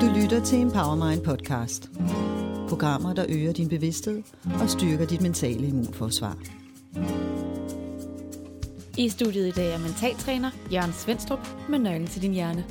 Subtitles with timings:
[0.00, 1.90] Du lytter til Empowermind podcast.
[2.68, 4.22] Programmer, der øger din bevidsthed
[4.62, 6.36] og styrker dit mentale immunforsvar.
[8.98, 12.64] I studiet i dag er mentaltræner Jørgen Svendstrup med nøglen til din hjerne.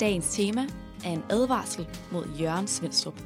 [0.00, 0.60] Dagens tema
[1.04, 3.22] er en advarsel mod Jørgen Svendstrup.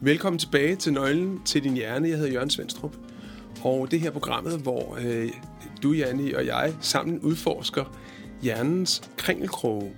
[0.00, 2.08] Velkommen tilbage til Nøglen til din hjerne.
[2.08, 2.96] Jeg hedder Jørgen Svendstrup.
[3.64, 5.30] Og det her programmet, hvor øh,
[5.82, 7.84] du, Janni, og jeg sammen udforsker
[8.42, 9.92] hjernens kringelkroge.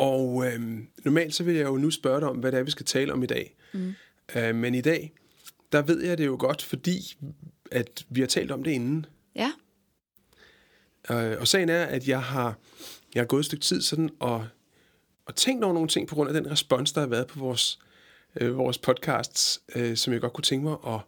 [0.00, 0.60] Og øh,
[1.04, 3.12] normalt så vil jeg jo nu spørge dig om, hvad det er, vi skal tale
[3.12, 3.56] om i dag.
[3.72, 3.94] Mm.
[4.36, 5.12] Øh, men i dag,
[5.72, 7.16] der ved jeg det jo godt, fordi
[7.70, 9.06] at vi har talt om det inden.
[9.34, 9.52] Ja,
[11.10, 12.58] Øh, og sagen er, at jeg har,
[13.14, 14.46] jeg har gået et stykke tid sådan og,
[15.26, 17.78] og tænkt over nogle ting på grund af den respons, der har været på vores,
[18.40, 21.00] øh, vores podcasts, øh, som jeg godt kunne tænke mig at,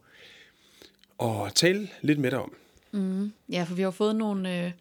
[1.27, 2.53] at tale lidt med dig om.
[3.49, 4.71] ja for vi har fået nogle, øh,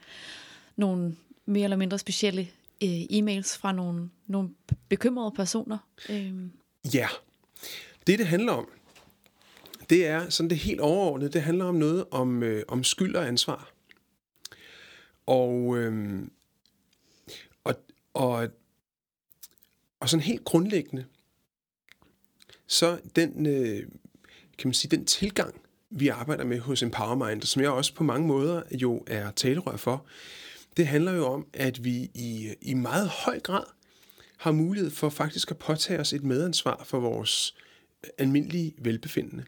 [0.76, 1.16] nogle
[1.46, 2.48] mere eller mindre specielle
[2.82, 4.48] øh, e-mails fra nogle, nogle
[4.88, 5.78] bekymrede personer.
[6.08, 6.34] Øh,
[6.94, 7.08] Ja,
[8.06, 8.68] det det handler om,
[9.90, 13.28] det er sådan det helt overordnede, det handler om noget om, øh, om skyld og
[13.28, 13.72] ansvar.
[15.26, 16.22] Og, øh,
[17.64, 17.74] og,
[18.14, 18.48] og,
[20.00, 21.04] og sådan helt grundlæggende,
[22.66, 23.88] så den, øh,
[24.58, 25.60] kan man sige, den tilgang,
[25.90, 30.06] vi arbejder med hos Empowermind, som jeg også på mange måder jo er talerør for,
[30.76, 33.64] det handler jo om, at vi i, i meget høj grad
[34.36, 37.54] har mulighed for faktisk at påtage os et medansvar for vores
[38.18, 39.44] almindelige velbefindende.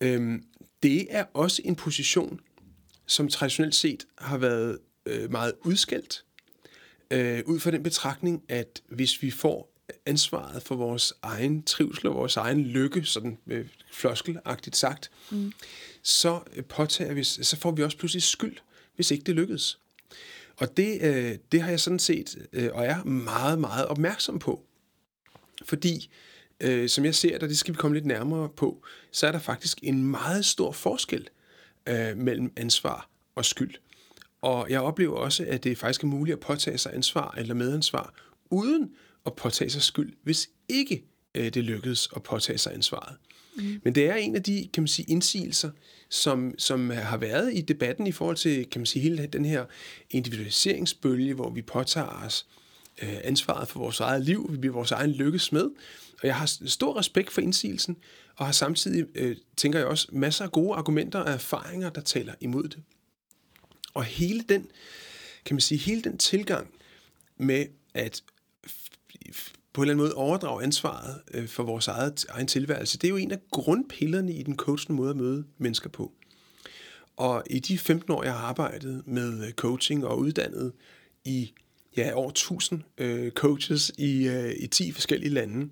[0.00, 0.44] Øhm,
[0.82, 2.40] det er også en position,
[3.06, 6.24] som traditionelt set har været øh, meget udskældt,
[7.10, 9.70] øh, ud fra den betragtning, at hvis vi får
[10.06, 15.52] ansvaret for vores egen trivsel og vores egen lykke, sådan øh, floskelagtigt sagt, mm.
[16.02, 18.56] så øh, påtager vi, så får vi også pludselig skyld,
[18.96, 19.78] hvis ikke det lykkes.
[20.60, 24.64] Og det, øh, det har jeg sådan set, øh, og er meget, meget opmærksom på.
[25.64, 26.10] Fordi,
[26.60, 29.32] øh, som jeg ser det, og det skal vi komme lidt nærmere på, så er
[29.32, 31.28] der faktisk en meget stor forskel
[31.88, 33.74] øh, mellem ansvar og skyld.
[34.42, 38.14] Og jeg oplever også, at det faktisk er muligt at påtage sig ansvar eller medansvar,
[38.50, 38.90] uden
[39.26, 41.04] at påtage sig skyld, hvis ikke
[41.34, 43.16] øh, det lykkedes at påtage sig ansvaret.
[43.60, 43.80] Mm.
[43.84, 45.70] Men det er en af de, kan man sige, indsigelser,
[46.08, 49.64] som, som har været i debatten i forhold til, kan man sige, hele den her
[50.10, 52.46] individualiseringsbølge, hvor vi påtager os
[53.02, 55.64] øh, ansvaret for vores eget liv, vi bliver vores egen lykkes med.
[56.22, 57.96] Og jeg har stor respekt for indsigelsen,
[58.36, 62.34] og har samtidig, øh, tænker jeg også, masser af gode argumenter og erfaringer, der taler
[62.40, 62.78] imod det.
[63.94, 64.66] Og hele den,
[65.44, 66.70] kan man sige, hele den tilgang
[67.36, 68.22] med at
[69.72, 73.10] på en eller anden måde overdrage ansvaret øh, for vores eget, egen tilværelse, det er
[73.10, 76.12] jo en af grundpillerne i den coachende måde at møde mennesker på.
[77.16, 80.72] Og i de 15 år, jeg har arbejdet med øh, coaching og uddannet
[81.24, 81.52] i
[81.96, 85.70] ja, over 1000 øh, coaches i, øh, i 10 forskellige lande,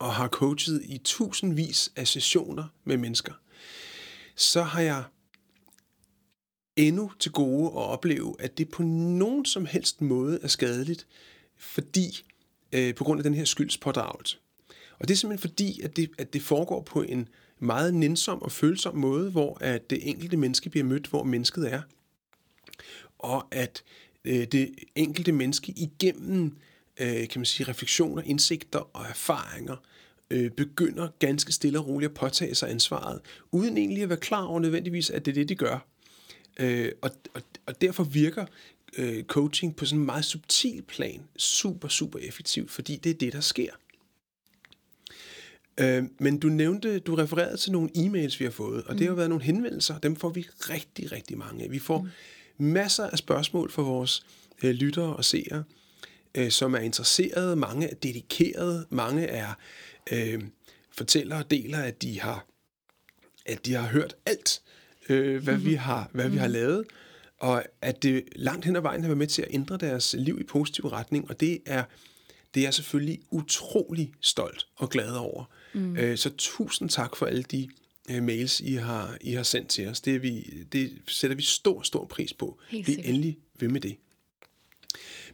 [0.00, 3.32] og har coachet i tusindvis af sessioner med mennesker,
[4.36, 5.04] så har jeg
[6.76, 11.06] endnu til gode at opleve, at det på nogen som helst måde er skadeligt,
[11.56, 12.24] fordi
[12.72, 14.38] øh, på grund af den her skyldspådragelse.
[14.98, 17.28] Og det er simpelthen fordi, at det, at det foregår på en
[17.58, 21.82] meget nænsom og følsom måde, hvor at det enkelte menneske bliver mødt, hvor mennesket er.
[23.18, 23.82] Og at
[24.24, 26.56] øh, det enkelte menneske igennem
[27.00, 29.76] øh, kan man sige, refleksioner, indsigter og erfaringer
[30.30, 33.20] øh, begynder ganske stille og roligt at påtage sig ansvaret,
[33.52, 35.86] uden egentlig at være klar over nødvendigvis, at det er det, de gør.
[36.60, 38.46] Øh, og, og, og derfor virker
[38.98, 43.32] øh, coaching på sådan en meget subtil plan super, super effektivt, fordi det er det,
[43.32, 43.70] der sker.
[45.80, 49.08] Øh, men du nævnte, du refererede til nogle e-mails, vi har fået, og det har
[49.08, 51.70] jo været nogle henvendelser, dem får vi rigtig, rigtig mange af.
[51.70, 52.08] Vi får mm.
[52.66, 54.26] masser af spørgsmål fra vores
[54.62, 55.64] øh, lyttere og seere,
[56.34, 59.52] øh, som er interesserede, mange er dedikerede, mange er
[60.12, 60.42] øh,
[60.90, 62.46] fortæller og deler, at de har,
[63.46, 64.62] at de har hørt alt,
[65.08, 65.70] øh, hvad, mm-hmm.
[65.70, 66.34] vi har, hvad mm-hmm.
[66.34, 66.84] vi har lavet,
[67.42, 70.40] og at det langt hen ad vejen har været med til at ændre deres liv
[70.40, 71.84] i positiv retning, og det er,
[72.54, 75.44] det er jeg selvfølgelig utrolig stolt og glad over.
[75.72, 75.96] Mm.
[75.96, 77.68] Øh, så tusind tak for alle de
[78.10, 80.00] øh, mails, I har, I har sendt til os.
[80.00, 80.40] Det, er vi,
[80.72, 82.58] det sætter vi stor, stor pris på.
[82.68, 83.14] Helt Bliv sikkert.
[83.14, 83.96] endelig ved med det.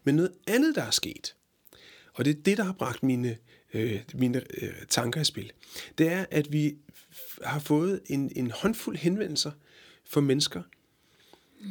[0.05, 1.35] Men noget andet, der er sket,
[2.15, 3.37] og det er det, der har bragt mine,
[3.75, 5.53] øh, mine øh, tanker i spil,
[5.99, 6.77] det er, at vi
[7.43, 9.51] har fået en, en håndfuld henvendelser
[10.07, 10.63] for mennesker,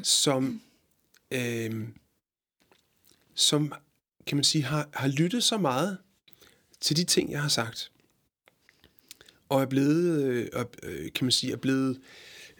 [0.03, 0.61] som,
[1.31, 1.87] øh,
[3.35, 3.73] som
[4.27, 5.97] kan man sige, har, har lyttet så meget
[6.81, 7.91] til de ting, jeg har sagt,
[9.49, 11.99] og er blevet, øh, øh, kan man sige, er blevet,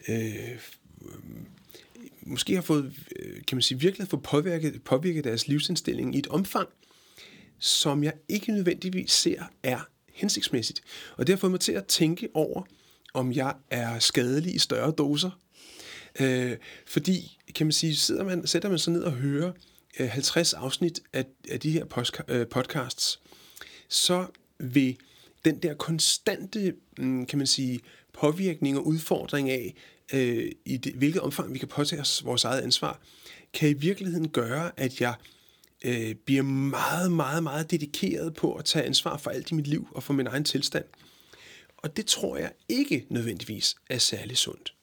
[0.07, 0.59] øh,
[2.21, 6.27] måske har fået, øh, kan man sige, virkelig fået påvirket, påvirket deres livsindstilling i et
[6.27, 6.69] omfang,
[7.59, 9.80] som jeg ikke nødvendigvis ser er
[10.13, 10.81] hensigtsmæssigt.
[11.18, 12.63] Og det har fået mig til at tænke over,
[13.13, 15.31] om jeg er skadelig i større doser.
[16.19, 19.51] Øh, fordi, kan man sige, sidder man, sætter man sig ned og hører
[19.99, 23.19] øh, 50 afsnit af, af de her øh, podcasts,
[23.89, 24.27] så
[24.59, 24.97] vil
[25.45, 27.79] den der konstante, mm, kan man sige,
[28.13, 29.75] påvirkning og udfordring af,
[30.13, 32.99] øh, i det, hvilket omfang vi kan påtage os vores eget ansvar,
[33.53, 35.13] kan i virkeligheden gøre, at jeg
[35.85, 39.87] øh, bliver meget, meget, meget dedikeret på at tage ansvar for alt i mit liv
[39.91, 40.85] og for min egen tilstand.
[41.77, 44.76] Og det tror jeg ikke nødvendigvis er særlig sundt.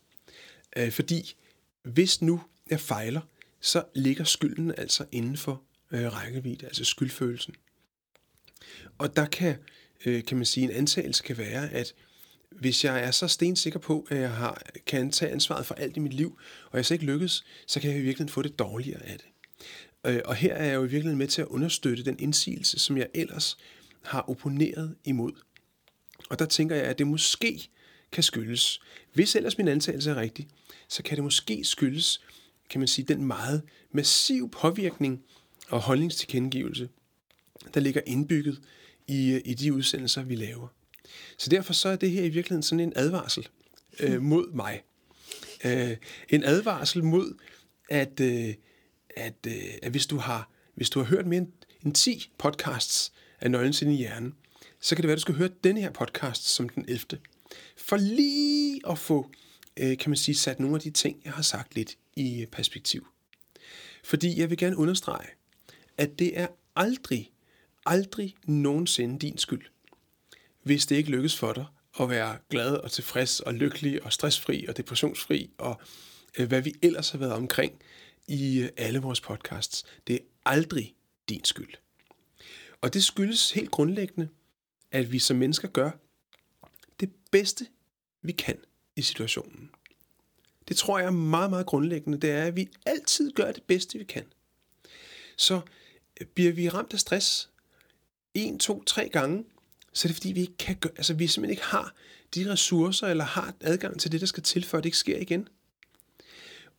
[0.76, 1.34] Øh, fordi
[1.82, 3.20] hvis nu jeg fejler,
[3.60, 7.54] så ligger skylden altså inden for øh, rækkevidde, altså skyldfølelsen.
[8.98, 9.56] Og der kan,
[10.06, 11.94] øh, kan man sige, en antagelse kan være, at
[12.50, 16.00] hvis jeg er så stensikker på, at jeg har, kan tage ansvaret for alt i
[16.00, 16.38] mit liv,
[16.70, 19.26] og jeg så ikke lykkes, så kan jeg i virkeligheden få det dårligere af det.
[20.06, 22.96] Øh, og her er jeg jo i virkeligheden med til at understøtte den indsigelse, som
[22.96, 23.56] jeg ellers
[24.02, 25.32] har opponeret imod.
[26.30, 27.68] Og der tænker jeg, at det måske
[28.14, 28.80] kan skyldes,
[29.12, 30.48] hvis ellers min antagelse er rigtig,
[30.88, 32.20] så kan det måske skyldes,
[32.70, 33.62] kan man sige, den meget
[33.92, 35.22] massiv påvirkning
[35.68, 36.88] og holdningstilkendegivelse,
[37.74, 38.60] der ligger indbygget
[39.06, 40.68] i, i de udsendelser, vi laver.
[41.38, 43.48] Så derfor så er det her i virkeligheden sådan en advarsel
[44.00, 44.82] øh, mod mig.
[45.64, 45.96] Øh,
[46.28, 47.34] en advarsel mod,
[47.88, 48.54] at, øh,
[49.16, 51.52] at, øh, at hvis, du har, hvis du har hørt mere end,
[51.84, 54.32] end 10 podcasts af Nøglen til din hjerne,
[54.80, 57.00] så kan det være, at du skal høre denne her podcast som den 11.
[57.76, 59.30] For lige at få,
[59.76, 62.46] øh, kan man sige, sat nogle af de ting, jeg har sagt lidt i øh,
[62.46, 63.06] perspektiv.
[64.04, 65.28] Fordi jeg vil gerne understrege,
[65.98, 66.46] at det er
[66.76, 67.32] aldrig,
[67.86, 69.66] aldrig nogensinde din skyld,
[70.62, 71.64] hvis det ikke lykkes for dig
[72.00, 75.80] at være glad og tilfreds og lykkelig og stressfri og depressionsfri og
[76.38, 77.82] øh, hvad vi ellers har været omkring
[78.28, 79.84] i øh, alle vores podcasts.
[80.06, 80.94] Det er aldrig
[81.28, 81.74] din skyld.
[82.80, 84.28] Og det skyldes helt grundlæggende,
[84.90, 85.90] at vi som mennesker gør
[87.00, 87.66] det bedste,
[88.22, 88.58] vi kan
[88.96, 89.70] i situationen.
[90.68, 92.20] Det tror jeg er meget, meget grundlæggende.
[92.20, 94.24] Det er, at vi altid gør det bedste, vi kan.
[95.36, 95.60] Så
[96.20, 97.50] øh, bliver vi ramt af stress
[98.34, 99.44] en, to, tre gange,
[99.92, 101.94] så er det fordi, vi ikke kan gøre, altså vi simpelthen ikke har
[102.34, 105.18] de ressourcer, eller har adgang til det, der skal til, for at det ikke sker
[105.18, 105.48] igen.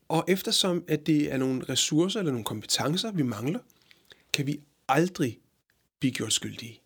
[0.07, 3.59] Og eftersom, at det er nogle ressourcer eller nogle kompetencer, vi mangler,
[4.33, 5.39] kan vi aldrig
[5.99, 6.81] blive gjort skyldige.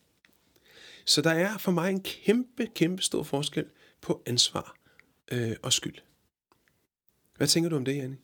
[1.05, 3.65] Så der er for mig en kæmpe, kæmpe stor forskel
[4.01, 4.75] på ansvar
[5.31, 5.95] øh, og skyld.
[7.37, 8.17] Hvad tænker du om det, Janne?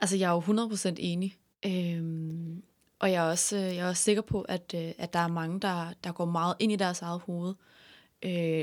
[0.00, 1.36] Altså, jeg er jo 100% enig.
[1.66, 2.62] Øhm,
[2.98, 5.28] og jeg er, også, øh, jeg er også sikker på, at, øh, at der er
[5.28, 7.48] mange, der, der går meget ind i deres eget hoved.
[7.50, 7.73] Øh,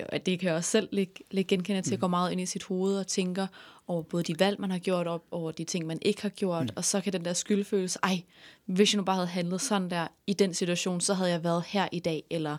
[0.09, 2.45] og det kan jeg også selv lægge, lægge genkende til, at gå meget ind i
[2.45, 3.48] sit hoved og tænker
[3.88, 6.63] over både de valg, man har gjort, op over de ting, man ikke har gjort.
[6.63, 6.69] Mm.
[6.75, 8.21] Og så kan den der skyldfølelse, ej,
[8.65, 11.64] hvis jeg nu bare havde handlet sådan der i den situation, så havde jeg været
[11.68, 12.57] her i dag, eller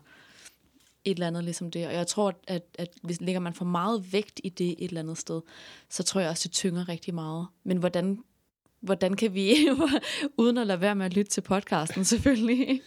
[1.04, 1.86] et eller andet ligesom det.
[1.86, 5.00] Og jeg tror, at, at hvis lægger man for meget vægt i det et eller
[5.00, 5.40] andet sted,
[5.88, 7.46] så tror jeg også, det tynger rigtig meget.
[7.64, 8.18] Men hvordan,
[8.80, 9.54] hvordan kan vi,
[10.38, 12.80] uden at lade være med at lytte til podcasten selvfølgelig,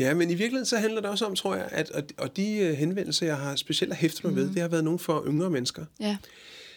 [0.00, 2.74] Ja, men i virkeligheden så handler det også om, tror jeg, at og, de øh,
[2.74, 4.38] henvendelser, jeg har specielt hæftet mig mm.
[4.38, 6.16] ved, det har været nogle for yngre mennesker, ja.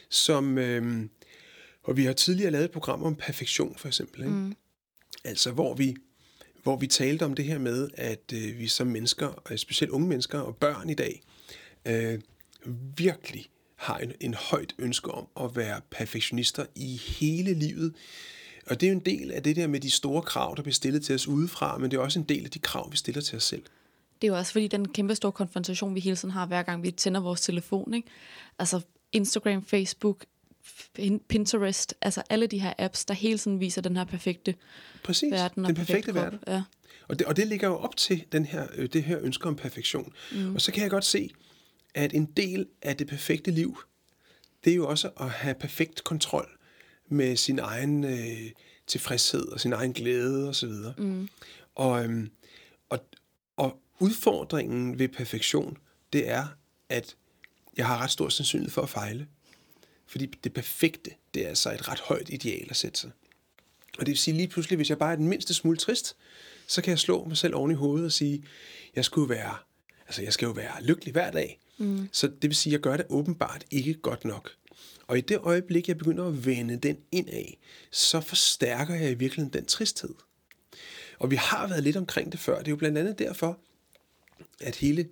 [0.09, 1.05] som, øh,
[1.83, 4.33] og vi har tidligere lavet et program om perfektion, for eksempel, ikke?
[4.33, 4.55] Mm.
[5.23, 5.95] altså hvor vi,
[6.63, 10.07] hvor vi talte om det her med, at øh, vi som mennesker, og specielt unge
[10.07, 11.21] mennesker og børn i dag,
[11.85, 12.19] øh,
[12.97, 17.93] virkelig har en, en højt ønske om at være perfektionister i hele livet.
[18.67, 20.73] Og det er jo en del af det der med de store krav, der bliver
[20.73, 23.21] stillet til os udefra, men det er også en del af de krav, vi stiller
[23.21, 23.63] til os selv.
[24.21, 26.83] Det er jo også fordi den kæmpe store konfrontation, vi hele tiden har, hver gang
[26.83, 27.93] vi tænder vores telefon.
[27.93, 28.07] Ikke?
[28.59, 30.25] Altså Instagram, Facebook,
[31.27, 34.55] Pinterest, altså alle de her apps, der hele tiden viser den her perfekte
[35.03, 35.65] Præcis, verden.
[35.65, 36.23] Og den perfekte krop.
[36.23, 36.39] verden.
[36.47, 36.63] Ja.
[37.07, 39.55] Og det, og det ligger jo op til den her, øh, det her ønske om
[39.55, 40.13] perfektion.
[40.31, 40.55] Mm.
[40.55, 41.29] Og så kan jeg godt se,
[41.95, 43.77] at en del af det perfekte liv,
[44.63, 46.49] det er jo også at have perfekt kontrol
[47.13, 48.51] med sin egen øh,
[48.87, 50.71] tilfredshed og sin egen glæde osv.
[50.97, 51.29] Mm.
[51.75, 52.31] Og, øhm,
[52.89, 52.99] og,
[53.57, 55.77] og udfordringen ved perfektion,
[56.13, 56.45] det er,
[56.89, 57.15] at
[57.77, 59.27] jeg har ret stor sandsynlighed for at fejle.
[60.07, 63.11] Fordi det perfekte, det er altså et ret højt ideal at sætte sig.
[63.99, 66.15] Og det vil sige lige pludselig, hvis jeg bare er den mindste smule trist,
[66.67, 68.43] så kan jeg slå mig selv oven i hovedet og sige,
[68.95, 69.55] jeg skulle være,
[70.07, 71.59] altså jeg skal jo være lykkelig hver dag.
[71.77, 72.09] Mm.
[72.11, 74.51] Så det vil sige, at jeg gør det åbenbart ikke godt nok.
[75.07, 77.57] Og i det øjeblik, jeg begynder at vende den ind af,
[77.91, 80.15] så forstærker jeg i virkeligheden den tristhed.
[81.19, 82.57] Og vi har været lidt omkring det før.
[82.57, 83.59] Det er jo blandt andet derfor,
[84.61, 85.09] at hele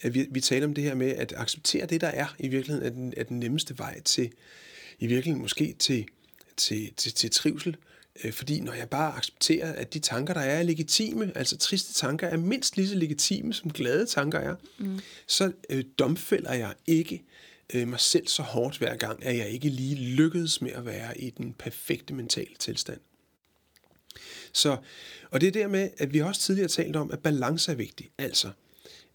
[0.00, 2.86] at vi, vi taler om det her med at acceptere det, der er i virkeligheden,
[2.86, 4.32] er den, er den nemmeste vej til,
[4.98, 6.06] i virkeligheden måske til,
[6.56, 7.76] til, til, til trivsel.
[8.24, 11.92] Øh, fordi når jeg bare accepterer, at de tanker, der er, er legitime, altså triste
[11.92, 14.98] tanker er mindst lige så legitime, som glade tanker er, mm.
[15.26, 17.24] så øh, domfælder jeg ikke
[17.74, 21.20] øh, mig selv så hårdt hver gang, at jeg ikke lige lykkedes med at være
[21.20, 23.00] i den perfekte mentale tilstand.
[24.52, 24.76] Så,
[25.30, 28.10] og det er dermed, at vi også tidligere talt om, at balance er vigtig.
[28.18, 28.50] Altså,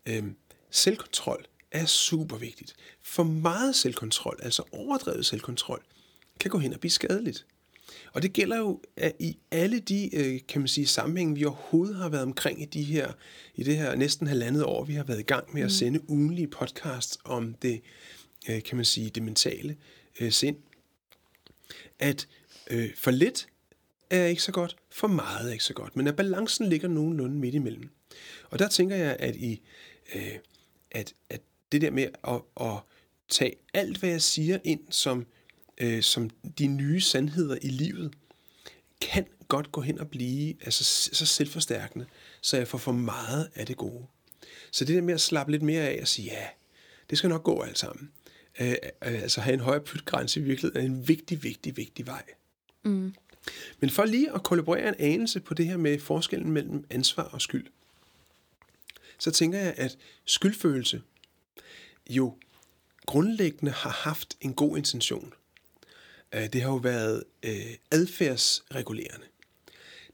[0.05, 0.23] øh,
[0.71, 2.75] selvkontrol er super vigtigt.
[3.01, 5.83] For meget selvkontrol, altså overdrevet selvkontrol,
[6.39, 7.45] kan gå hen og blive skadeligt.
[8.13, 11.95] Og det gælder jo at i alle de øh, kan man sige, sammenhænge, vi overhovedet
[11.95, 13.11] har været omkring i, de her,
[13.55, 15.69] i det her næsten halvandet år, vi har været i gang med at mm.
[15.69, 17.81] sende ugenlige podcasts om det,
[18.49, 19.77] øh, kan man sige, det mentale
[20.19, 20.57] øh, sind.
[21.99, 22.27] At
[22.69, 23.47] øh, for lidt
[24.09, 27.35] er ikke så godt, for meget er ikke så godt, men at balancen ligger nogenlunde
[27.35, 27.89] midt imellem.
[28.49, 29.61] Og der tænker jeg, at i
[30.15, 30.35] øh,
[30.91, 32.79] at, at det der med at, at
[33.29, 35.25] tage alt, hvad jeg siger ind som
[35.77, 38.13] øh, som de nye sandheder i livet,
[39.01, 40.83] kan godt gå hen og blive altså,
[41.13, 42.05] så selvforstærkende,
[42.41, 44.05] så jeg får for meget af det gode.
[44.71, 46.47] Så det der med at slappe lidt mere af og sige, ja,
[47.09, 48.11] det skal nok gå alt sammen.
[48.59, 52.23] Øh, øh altså have en højere pytgrænse i virkeligheden er en vigtig, vigtig, vigtig vej.
[52.83, 53.13] Mm.
[53.79, 57.41] Men for lige at kollaborere en anelse på det her med forskellen mellem ansvar og
[57.41, 57.67] skyld,
[59.19, 61.01] så tænker jeg, at skyldfølelse
[62.09, 62.37] jo
[63.05, 65.33] grundlæggende har haft en god intention.
[66.33, 69.25] Øh, det har jo været øh, adfærdsregulerende.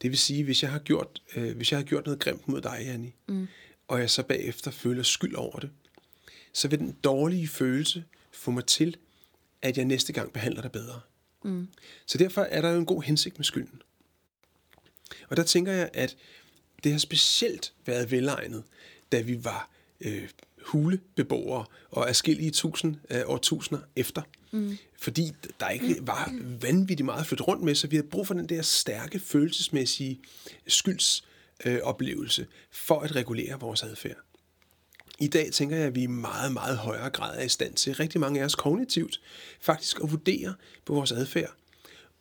[0.01, 2.61] Det vil sige, hvis jeg har gjort, øh, hvis jeg har gjort noget grimt mod
[2.61, 3.47] dig, Janni, mm.
[3.87, 5.69] og jeg så bagefter føler skyld over det,
[6.53, 8.03] så vil den dårlige følelse
[8.39, 8.97] få mig til,
[9.61, 11.01] at jeg næste gang behandler dig bedre.
[11.43, 11.67] Mm.
[12.05, 13.81] Så derfor er der jo en god hensigt med skylden.
[15.29, 16.17] Og der tænker jeg, at
[16.83, 18.63] det har specielt været velegnet,
[19.11, 19.69] da vi var
[20.01, 20.29] øh,
[20.65, 24.21] hulebeboere og afskillige tusind øh, årtusinder efter.
[24.51, 24.77] Mm.
[24.97, 28.33] Fordi der ikke var vanvittigt meget at flytte rundt med, så vi havde brug for
[28.33, 30.19] den der stærke følelsesmæssige
[30.67, 34.17] skyldsoplevelse øh, for at regulere vores adfærd.
[35.19, 37.95] I dag tænker jeg, at vi i meget, meget højere grad er i stand til,
[37.95, 39.21] rigtig mange af os kognitivt,
[39.61, 40.53] faktisk at vurdere
[40.85, 41.53] på vores adfærd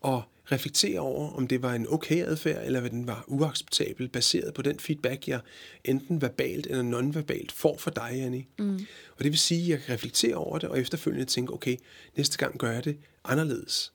[0.01, 4.55] og reflektere over, om det var en okay adfærd, eller hvad den var uacceptabel, baseret
[4.55, 5.41] på den feedback, jeg
[5.85, 8.47] enten verbalt eller nonverbalt får fra dig, Annie.
[8.59, 8.87] Mm.
[9.17, 11.77] Og det vil sige, at jeg kan reflektere over det, og efterfølgende tænke, okay,
[12.17, 13.93] næste gang gør jeg det anderledes.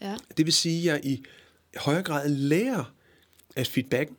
[0.00, 0.16] Ja.
[0.36, 1.24] Det vil sige, at jeg i
[1.76, 2.94] højere grad lærer
[3.56, 4.10] at feedback,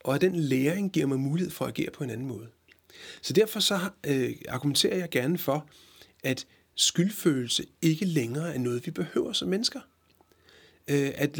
[0.00, 2.46] og at den læring giver mig mulighed for at agere på en anden måde.
[3.22, 5.66] Så derfor så øh, argumenterer jeg gerne for,
[6.24, 9.80] at skyldfølelse ikke længere er noget, vi behøver som mennesker
[10.90, 11.38] øh, at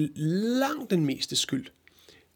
[0.59, 1.67] langt den meste skyld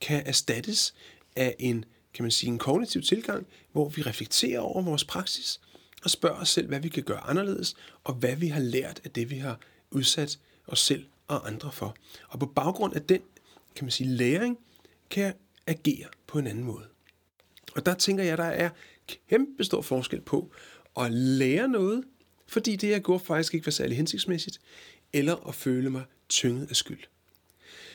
[0.01, 0.95] kan erstattes
[1.37, 5.61] af en, kan man sige, en kognitiv tilgang, hvor vi reflekterer over vores praksis
[6.05, 9.11] og spørger os selv, hvad vi kan gøre anderledes, og hvad vi har lært af
[9.11, 9.59] det, vi har
[9.91, 11.97] udsat os selv og andre for.
[12.29, 13.21] Og på baggrund af den,
[13.77, 14.59] kan man sige, læring,
[15.11, 15.35] kan jeg
[15.67, 16.87] agere på en anden måde.
[17.77, 18.71] Og der tænker jeg, der er
[19.07, 20.53] kæmpe stor forskel på
[21.01, 22.05] at lære noget,
[22.47, 24.61] fordi det, jeg gjorde, faktisk ikke var særlig hensigtsmæssigt,
[25.13, 27.05] eller at føle mig tynget af skyld.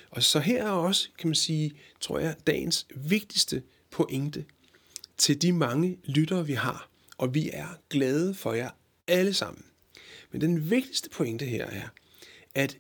[0.10, 4.46] Og så her er også, kan man sige, tror jeg, dagens vigtigste pointe
[5.18, 6.90] til de mange lyttere, vi har.
[7.18, 8.70] Og vi er glade for jer
[9.08, 9.66] alle sammen.
[10.32, 11.88] Men den vigtigste pointe her er,
[12.56, 12.78] at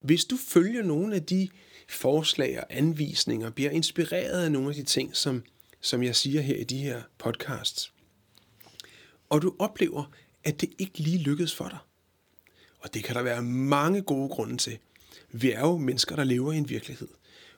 [0.00, 1.48] hvis du følger nogle af de
[1.88, 5.42] forslag og anvisninger, bliver inspireret af nogle af de ting, som,
[5.84, 7.92] som jeg siger her i de her podcasts,
[9.28, 10.12] og du oplever,
[10.44, 11.78] at det ikke lige lykkedes for dig,
[12.78, 14.78] og det kan der være mange gode grunde til.
[15.30, 17.08] Vi er jo mennesker, der lever i en virkelighed.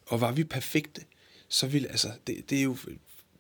[0.07, 1.05] Og var vi perfekte,
[1.49, 2.77] så vil altså, det, det er jo,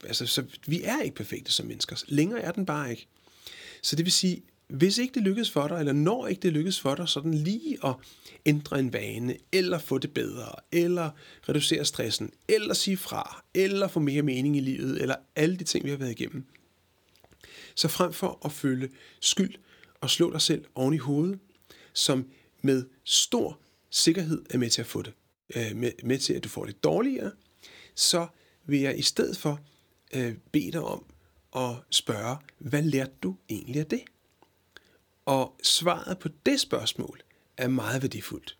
[0.04, 2.04] altså, så vi er ikke perfekte som mennesker.
[2.08, 3.08] Længere er den bare ikke.
[3.82, 6.80] Så det vil sige, hvis ikke det lykkes for dig, eller når ikke det lykkes
[6.80, 7.94] for dig, sådan lige at
[8.46, 11.10] ændre en vane, eller få det bedre, eller
[11.48, 15.84] reducere stressen, eller sige fra, eller få mere mening i livet, eller alle de ting,
[15.84, 16.44] vi har været igennem.
[17.74, 18.88] Så frem for at føle
[19.20, 19.54] skyld
[20.00, 21.38] og slå dig selv oven i hovedet,
[21.92, 22.26] som
[22.62, 25.12] med stor sikkerhed er med til at få det,
[25.56, 27.30] øh, med, med til at du får det dårligere,
[27.94, 28.26] så
[28.66, 29.60] vil jeg i stedet for
[30.14, 31.04] øh, bede dig om
[31.56, 34.00] at spørge, hvad lærte du egentlig af det?
[35.26, 37.20] Og svaret på det spørgsmål
[37.56, 38.56] er meget værdifuldt.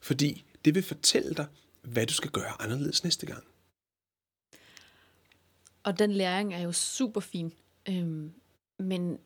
[0.00, 1.46] Fordi det vil fortælle dig,
[1.82, 3.44] hvad du skal gøre anderledes næste gang.
[5.82, 7.52] Og den læring er jo super fin.
[7.88, 8.32] Øhm,
[8.78, 9.18] men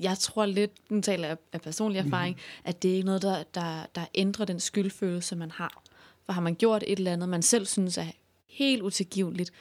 [0.00, 2.62] jeg tror lidt, nu taler jeg af personlig erfaring, mm.
[2.64, 5.82] at det er ikke noget, der, der, der ændrer den skyldfølelse, man har.
[6.24, 8.06] For har man gjort et eller andet, man selv synes er
[8.46, 9.52] helt utilgiveligt,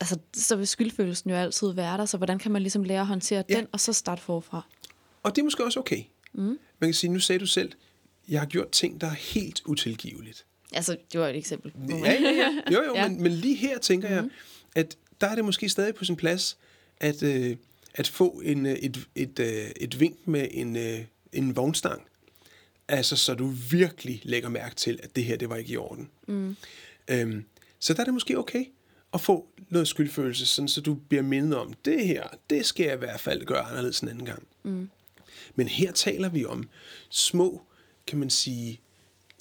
[0.00, 3.06] altså, så vil skyldfølelsen jo altid være der, så hvordan kan man ligesom lære at
[3.06, 3.56] håndtere ja.
[3.56, 4.66] den, og så starte forfra?
[5.22, 6.02] Og det er måske også okay.
[6.32, 6.58] Mm.
[6.78, 7.72] Man kan sige, nu sagde du selv,
[8.28, 10.46] jeg har gjort ting, der er helt utilgiveligt.
[10.72, 11.72] Altså, det var et eksempel.
[11.88, 12.50] Ja, ja, ja.
[12.74, 13.08] Jo, jo, ja.
[13.08, 14.14] Men, men lige her tænker mm.
[14.14, 14.30] jeg, mhm.
[14.74, 16.58] at der er det måske stadig på sin plads,
[17.00, 17.56] at, øh,
[17.94, 21.00] at få en, øh, et, et, et, øh, et vink med en, øh,
[21.32, 22.02] en vognstang.
[22.88, 26.10] Altså, så du virkelig lægger mærke til, at det her, det var ikke i orden.
[26.28, 26.56] Mm.
[27.08, 27.44] Øhm,
[27.78, 28.64] så der er det måske okay
[29.14, 32.94] at få noget skyldfølelse, sådan så du bliver mindet om, det her, det skal jeg
[32.94, 34.46] i hvert fald gøre anderledes en anden gang.
[34.62, 34.90] Mm.
[35.54, 36.68] Men her taler vi om
[37.08, 37.62] små,
[38.06, 38.80] kan man sige,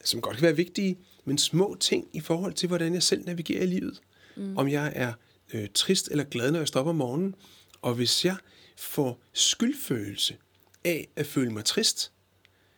[0.04, 3.64] som godt kan være vigtige, men små ting i forhold til, hvordan jeg selv navigerer
[3.64, 4.02] i livet.
[4.36, 4.58] Mm.
[4.58, 5.14] Om jeg er
[5.54, 7.36] øh, trist eller glad, når jeg stopper om morgenen.
[7.82, 8.36] Og hvis jeg
[8.78, 10.38] får skyldfølelse
[10.84, 12.12] af at føle mig trist,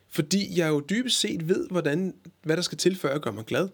[0.08, 3.46] fordi jeg jo dybest set ved, hvordan, hvad der skal til, før jeg gør mig
[3.46, 3.70] glad,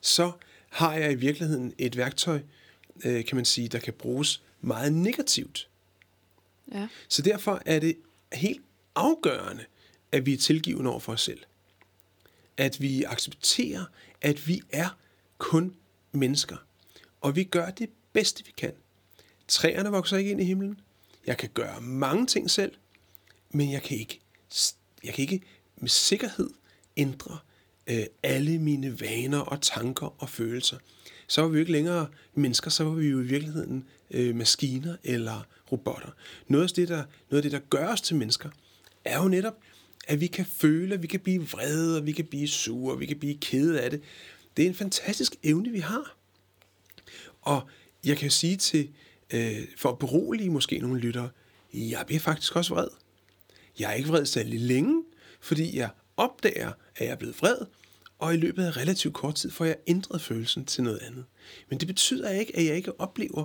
[0.00, 0.32] så
[0.74, 2.40] har jeg i virkeligheden et værktøj,
[3.04, 5.68] øh, kan man sige, der kan bruges meget negativt.
[6.72, 6.88] Ja.
[7.08, 7.96] Så derfor er det
[8.32, 8.62] helt
[8.94, 9.64] afgørende,
[10.12, 11.40] at vi er tilgivende over for os selv.
[12.56, 13.84] At vi accepterer,
[14.20, 14.96] at vi er
[15.38, 15.74] kun
[16.12, 16.56] mennesker.
[17.20, 18.72] Og vi gør det bedste, vi kan.
[19.48, 20.80] Træerne vokser ikke ind i himlen.
[21.26, 22.72] Jeg kan gøre mange ting selv,
[23.50, 24.20] men jeg kan ikke,
[25.04, 25.42] jeg kan ikke
[25.76, 26.50] med sikkerhed
[26.96, 27.38] ændre
[27.86, 30.76] øh, alle mine vaner og tanker og følelser.
[31.26, 34.96] Så var vi jo ikke længere mennesker, så var vi jo i virkeligheden øh, maskiner
[35.04, 36.10] eller robotter.
[36.48, 38.48] Noget af, det, der, noget af det, der gør os til mennesker,
[39.04, 39.54] er jo netop,
[40.06, 43.00] at vi kan føle, at vi kan blive vrede, og vi kan blive sure, og
[43.00, 44.02] vi kan blive kede af det.
[44.56, 46.16] Det er en fantastisk evne, vi har.
[47.42, 47.68] Og
[48.04, 48.88] jeg kan sige til,
[49.32, 51.30] øh, for at berolige måske nogle lyttere,
[51.74, 52.88] jeg bliver faktisk også vred.
[53.78, 55.04] Jeg er ikke vred særlig længe,
[55.40, 57.56] fordi jeg opdager, at jeg er blevet vred,
[58.18, 61.24] og i løbet af relativt kort tid får jeg ændret følelsen til noget andet.
[61.68, 63.44] Men det betyder ikke, at jeg ikke oplever,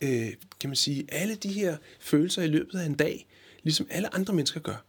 [0.00, 3.26] øh, kan man sige, alle de her følelser i løbet af en dag,
[3.62, 4.84] ligesom alle andre mennesker gør.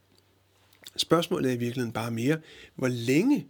[0.97, 2.38] Spørgsmålet er i virkeligheden bare mere,
[2.75, 3.47] hvor længe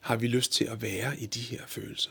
[0.00, 2.10] har vi lyst til at være i de her følelser?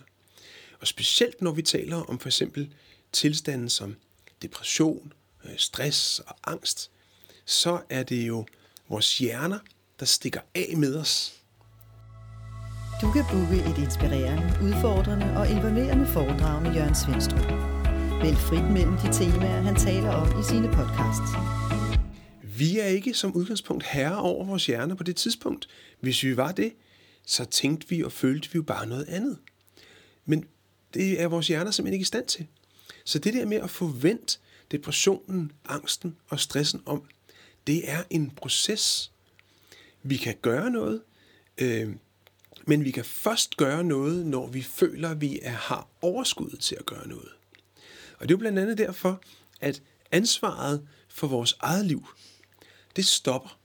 [0.79, 2.73] Og specielt når vi taler om for eksempel
[3.11, 3.95] tilstanden som
[4.41, 5.13] depression,
[5.45, 6.91] øh, stress og angst,
[7.45, 8.45] så er det jo
[8.89, 9.59] vores hjerner,
[10.03, 11.33] der stikker af med os.
[13.01, 17.47] Du kan booke et inspirerende, udfordrende og involverende foredrag med Jørgen Svendstrup.
[18.23, 21.29] Vælg frit mellem de temaer, han taler om i sine podcasts.
[22.57, 25.67] Vi er ikke som udgangspunkt herre over vores hjerner på det tidspunkt.
[25.99, 26.73] Hvis vi var det,
[27.25, 29.37] så tænkte vi og følte vi jo bare noget andet.
[30.25, 30.45] Men
[30.93, 32.47] det er vores hjerner simpelthen ikke i stand til.
[33.05, 34.39] Så det der med at få vendt
[34.71, 37.03] depressionen, angsten og stressen om,
[37.67, 39.12] det er en proces.
[40.03, 41.01] Vi kan gøre noget,
[41.57, 41.95] øh,
[42.67, 46.75] men vi kan først gøre noget, når vi føler, at vi er, har overskud til
[46.79, 47.29] at gøre noget.
[48.13, 49.21] Og det er jo blandt andet derfor,
[49.61, 52.07] at ansvaret for vores eget liv,
[52.95, 53.59] det stopper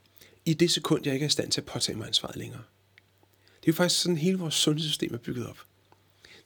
[0.45, 2.63] i det sekund, jeg ikke er i stand til at påtage mig ansvaret længere.
[3.61, 5.59] Det er jo faktisk sådan, hele vores sundhedssystem er bygget op.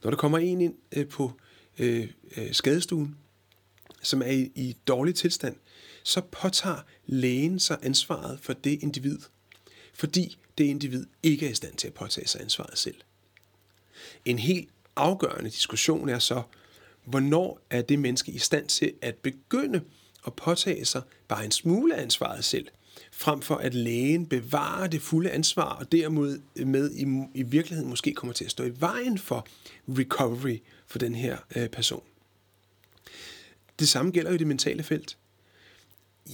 [0.03, 1.33] Når der kommer en ind øh, på
[1.79, 3.17] øh, øh, skadestuen,
[4.03, 5.57] som er i, i dårlig tilstand,
[6.03, 9.19] så påtager lægen sig ansvaret for det individ,
[10.03, 12.95] fordi det individ ikke er i stand til at påtage sig ansvaret selv.
[14.25, 16.43] En helt afgørende diskussion er så,
[17.05, 19.81] hvornår er det menneske i stand til at begynde
[20.27, 22.69] at påtage sig bare en smule af ansvaret selv,
[23.13, 28.13] frem for at lægen bevarer det fulde ansvar, og dermed med i, i virkeligheden måske
[28.15, 29.47] kommer til at stå i vejen for
[29.89, 32.03] recovery for den her øh, person.
[33.79, 35.19] Det samme gælder jo i det mentale felt.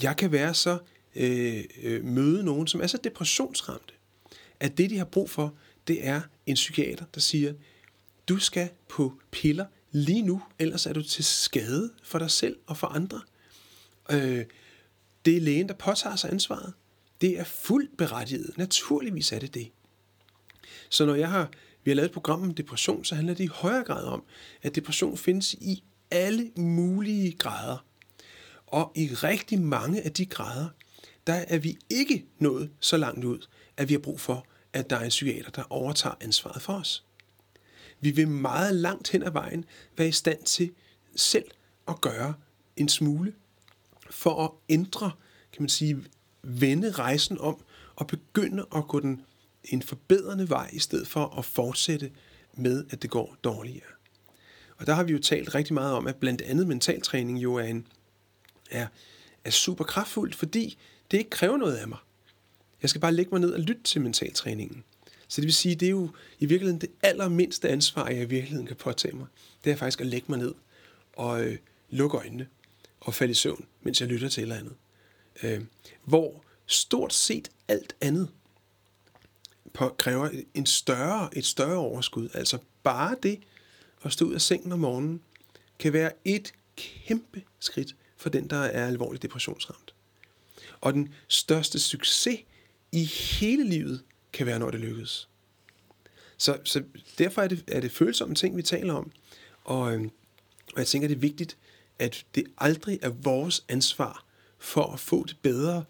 [0.03, 0.79] Jeg kan være så
[1.15, 3.95] øh, øh, møde nogen, som er så depressionsramte,
[4.61, 5.55] at det, de har brug for,
[5.89, 7.53] det er en psykiater, der siger,
[8.29, 12.77] du skal på piller lige nu, ellers er du til skade for dig selv og
[12.77, 13.21] for andre.
[14.11, 14.45] Øh,
[15.25, 16.73] det er lægen, der påtager sig ansvaret.
[17.21, 18.59] Det er fuldt berettiget.
[18.59, 19.71] Naturligvis er det det.
[20.89, 21.51] Så når jeg har,
[21.85, 24.23] vi har lavet et program om depression, så handler det i højere grad om,
[24.63, 27.85] at depression findes i alle mulige grader.
[28.67, 30.69] Og i rigtig mange af de grader,
[31.29, 34.97] der er vi ikke nået så langt ud, at vi har brug for, at der
[34.97, 37.05] er en psykiater, der overtager ansvaret for os.
[38.01, 39.65] Vi vil meget langt hen ad vejen
[39.97, 40.71] være i stand til
[41.17, 41.45] selv
[41.89, 42.35] at gøre
[42.77, 43.35] en smule
[44.11, 45.11] for at ændre,
[45.53, 46.05] kan man sige,
[46.43, 47.65] vende rejsen om
[47.97, 49.25] og begynde at gå den
[49.65, 52.11] en forbedrende vej, i stedet for at fortsætte
[52.55, 53.91] med, at det går dårligere.
[54.77, 57.65] Og der har vi jo talt rigtig meget om, at blandt andet mentaltræning jo er,
[57.65, 57.87] en,
[58.71, 58.87] er,
[59.45, 60.79] er super kraftfuldt, fordi
[61.11, 61.99] det ikke kræver noget af mig.
[62.83, 64.85] Jeg skal bare lægge mig ned og lytte til mentaltræningen.
[65.29, 68.67] Så det vil sige, det er jo i virkeligheden det allermindste ansvar, jeg i virkeligheden
[68.67, 69.27] kan påtage mig.
[69.65, 70.55] Det er faktisk at lægge mig ned
[71.17, 71.59] og øh,
[71.91, 72.47] lukke øjnene
[73.01, 74.75] og falde i søvn, mens jeg lytter til et eller andet.
[75.43, 75.65] Øh,
[76.05, 78.29] hvor stort set alt andet
[79.75, 82.29] på, kræver en større, et større overskud.
[82.35, 83.41] Altså bare det
[84.05, 85.21] at stå ud af sengen om morgenen,
[85.79, 89.95] kan være et kæmpe skridt for den, der er alvorligt depressionsramt.
[90.81, 92.41] Og den største succes
[92.93, 95.29] i hele livet kan være, når det lykkes.
[96.37, 96.83] Så, så
[97.19, 99.13] derfor er det, er det følsomme ting, vi taler om.
[99.65, 100.11] Og, øhm,
[100.73, 101.57] og jeg tænker, det er vigtigt,
[101.99, 104.25] at det aldrig er vores ansvar
[104.59, 105.85] for at få det bedre,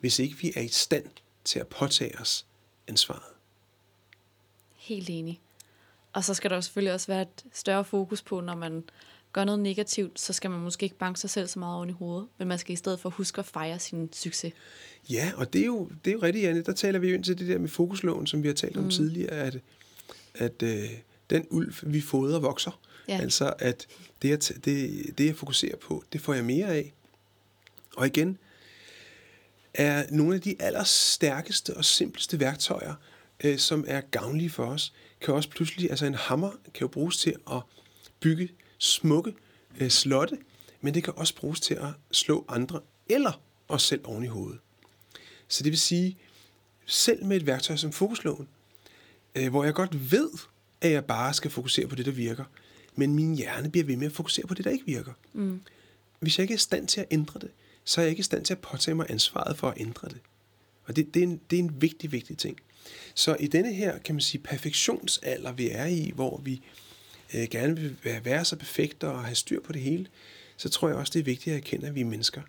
[0.00, 1.06] hvis ikke vi er i stand
[1.44, 2.46] til at påtage os
[2.88, 3.34] ansvaret.
[4.76, 5.40] Helt enig.
[6.12, 8.84] Og så skal der selvfølgelig også være et større fokus på, når man
[9.32, 11.92] gør noget negativt, så skal man måske ikke banke sig selv så meget oven i
[11.92, 14.52] hovedet, men man skal i stedet for huske at fejre sin succes.
[15.10, 16.62] Ja, og det er jo, det er jo rigtigt, Janne.
[16.62, 18.84] Der taler vi jo ind til det der med fokusloven, som vi har talt om
[18.84, 18.90] mm.
[18.90, 19.58] tidligere, at,
[20.34, 20.84] at øh,
[21.30, 22.80] den ulv, vi fodrer, vokser.
[23.08, 23.18] Ja.
[23.20, 23.86] Altså, at
[24.22, 26.92] det jeg, det, det, jeg fokuserer på, det får jeg mere af.
[27.96, 28.38] Og igen,
[29.74, 32.94] er nogle af de allerstærkeste og simpleste værktøjer,
[33.44, 37.18] øh, som er gavnlige for os, kan også pludselig, altså en hammer kan jo bruges
[37.18, 37.60] til at
[38.20, 39.34] bygge smukke
[39.80, 40.38] øh, slotte,
[40.80, 44.58] men det kan også bruges til at slå andre eller os selv oven i hovedet.
[45.48, 46.16] Så det vil sige,
[46.86, 48.48] selv med et værktøj som fokusloven,
[49.34, 50.30] øh, hvor jeg godt ved,
[50.80, 52.44] at jeg bare skal fokusere på det, der virker,
[52.94, 55.12] men min hjerne bliver ved med at fokusere på det, der ikke virker.
[55.32, 55.60] Mm.
[56.20, 57.50] Hvis jeg ikke er i stand til at ændre det,
[57.84, 60.18] så er jeg ikke i stand til at påtage mig ansvaret for at ændre det.
[60.84, 62.58] Og det, det, er, en, det er en vigtig, vigtig ting.
[63.14, 66.62] Så i denne her, kan man sige, perfektionsalder, vi er i, hvor vi
[67.34, 70.06] øh, gerne vil være, så perfekte og have styr på det hele,
[70.56, 72.42] så tror jeg også, det er vigtigt at erkende, at vi er mennesker.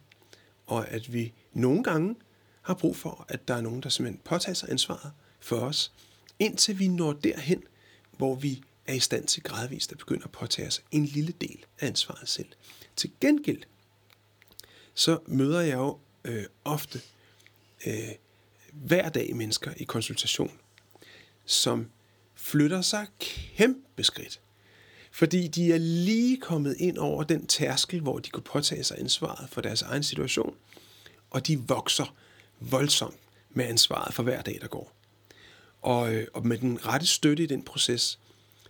[0.65, 2.15] Og at vi nogle gange
[2.61, 5.91] har brug for, at der er nogen, der simpelthen påtager sig ansvaret for os,
[6.39, 7.63] indtil vi når derhen,
[8.17, 11.65] hvor vi er i stand til gradvist at begynde at påtage os en lille del
[11.79, 12.47] af ansvaret selv.
[12.95, 13.63] Til gengæld,
[14.93, 17.01] så møder jeg jo øh, ofte
[17.87, 18.09] øh,
[18.73, 20.51] hver dag mennesker i konsultation,
[21.45, 21.89] som
[22.35, 24.41] flytter sig kæmpe skridt.
[25.19, 29.49] Fordi de er lige kommet ind over den tærskel, hvor de kunne påtage sig ansvaret
[29.49, 30.55] for deres egen situation,
[31.29, 32.15] og de vokser
[32.59, 34.91] voldsomt med ansvaret for hver dag, der går.
[35.81, 38.19] Og, øh, og med den rette støtte i den proces,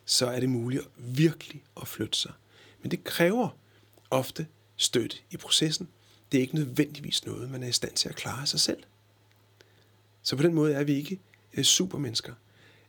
[0.05, 2.31] så er det muligt virkelig at flytte sig.
[2.81, 3.49] Men det kræver
[4.09, 5.87] ofte støtte i processen.
[6.31, 8.83] Det er ikke nødvendigvis noget, man er i stand til at klare sig selv.
[10.23, 11.19] Så på den måde er vi ikke
[11.53, 12.33] øh, supermennesker,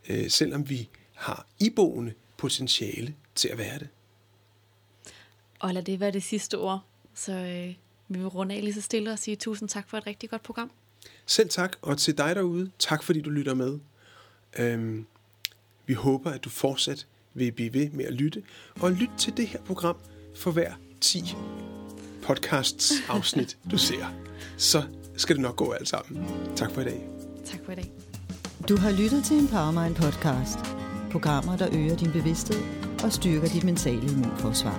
[0.09, 3.89] øh, selvom vi har iboende potentiale til at være det.
[5.59, 6.81] Og lad det være det sidste ord.
[7.15, 7.75] Så øh,
[8.09, 10.43] vi vil runde af lige så stille og sige tusind tak for et rigtig godt
[10.43, 10.71] program.
[11.27, 13.79] Selv tak, og til dig derude, tak fordi du lytter med.
[14.59, 15.07] Øhm,
[15.87, 18.43] vi håber, at du fortsat vil blive ved med at lytte,
[18.81, 19.97] og lyt til det her program
[20.37, 21.35] for hver 10
[22.23, 24.15] podcasts afsnit, du ser.
[24.57, 24.83] Så
[25.17, 26.27] skal det nok gå alt sammen.
[26.57, 27.09] Tak for i dag.
[27.45, 27.93] Tak for i dag.
[28.69, 30.59] Du har lyttet til en Powermind podcast.
[31.11, 34.79] Programmer, der øger din bevidsthed og styrker dit mentale immunforsvar.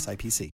[0.00, 0.50] SIPC.